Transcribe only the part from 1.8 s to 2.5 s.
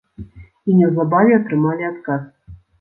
адказ.